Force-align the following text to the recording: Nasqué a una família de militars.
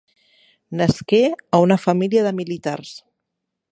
Nasqué 0.79 1.19
a 1.57 1.61
una 1.67 1.79
família 1.85 2.25
de 2.29 2.33
militars. 2.41 2.95